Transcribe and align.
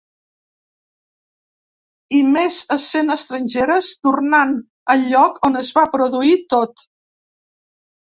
I 2.21 2.23
més 2.31 2.57
essent 2.77 3.17
estrangeres, 3.17 3.93
tornant 4.09 4.59
al 4.97 5.07
lloc 5.15 5.41
on 5.53 5.65
es 5.65 5.73
va 5.81 5.89
produir 5.97 6.37
tot. 6.59 6.91